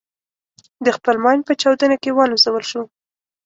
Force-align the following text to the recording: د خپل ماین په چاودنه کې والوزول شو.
د 0.85 0.87
خپل 0.97 1.15
ماین 1.23 1.39
په 1.47 1.53
چاودنه 1.61 1.95
کې 2.03 2.15
والوزول 2.17 2.63
شو. 2.71 2.81